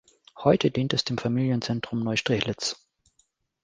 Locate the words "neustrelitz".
1.99-2.87